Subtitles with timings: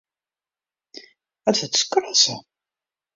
[1.49, 2.33] It wurd skrasse.